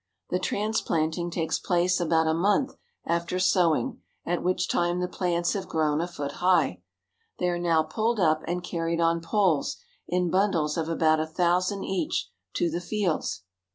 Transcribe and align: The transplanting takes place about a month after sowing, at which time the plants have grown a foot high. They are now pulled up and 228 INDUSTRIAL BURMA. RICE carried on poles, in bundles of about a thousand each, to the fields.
The 0.31 0.39
transplanting 0.39 1.29
takes 1.29 1.59
place 1.59 1.99
about 1.99 2.25
a 2.25 2.33
month 2.33 2.73
after 3.05 3.37
sowing, 3.37 4.01
at 4.25 4.41
which 4.41 4.67
time 4.67 4.99
the 4.99 5.07
plants 5.07 5.53
have 5.53 5.67
grown 5.67 6.01
a 6.01 6.07
foot 6.07 6.31
high. 6.41 6.81
They 7.37 7.49
are 7.49 7.59
now 7.59 7.83
pulled 7.83 8.19
up 8.19 8.41
and 8.47 8.63
228 8.63 8.93
INDUSTRIAL 8.95 8.97
BURMA. 8.97 9.19
RICE 9.19 9.29
carried 9.29 9.39
on 9.39 9.45
poles, 10.01 10.07
in 10.07 10.31
bundles 10.31 10.75
of 10.77 10.89
about 10.89 11.19
a 11.19 11.27
thousand 11.27 11.83
each, 11.83 12.31
to 12.55 12.71
the 12.71 12.81
fields. 12.81 13.43